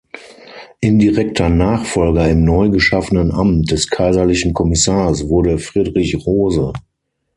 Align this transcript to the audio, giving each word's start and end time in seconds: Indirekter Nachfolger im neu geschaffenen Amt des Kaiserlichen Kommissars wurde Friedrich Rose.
Indirekter 0.81 1.49
Nachfolger 1.49 2.27
im 2.27 2.43
neu 2.43 2.69
geschaffenen 2.71 3.31
Amt 3.31 3.69
des 3.69 3.87
Kaiserlichen 3.87 4.51
Kommissars 4.51 5.29
wurde 5.29 5.59
Friedrich 5.59 6.25
Rose. 6.25 6.73